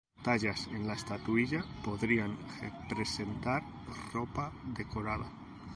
[0.23, 2.35] Tallas en la estatuilla podrían
[2.89, 3.61] representar
[4.11, 5.27] ropa decorada.